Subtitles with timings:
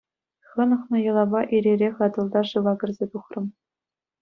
[0.49, 3.45] Хӑнӑхнӑ йӑлапа ир-ирех Атӑлта шыва кӗрсе тухрӑм.